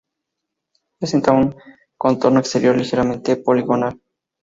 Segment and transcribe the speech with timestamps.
[0.99, 1.55] Presenta un
[1.95, 4.01] contorno exterior ligeramente poligonal.